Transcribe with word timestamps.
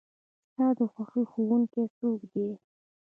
ستا 0.47 0.65
د 0.77 0.79
خوښې 0.91 1.23
ښوونکي 1.31 1.83
څوک 1.97 2.19
دی؟ 2.31 2.49